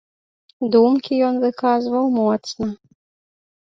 [0.77, 2.67] Думкі ён выказваў моцна.